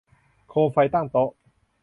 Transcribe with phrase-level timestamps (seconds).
[0.49, 1.29] โคมไฟตั้งโต๊ะ